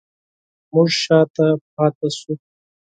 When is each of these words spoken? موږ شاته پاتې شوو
موږ 0.73 0.89
شاته 1.01 1.47
پاتې 1.73 2.07
شوو 2.17 2.33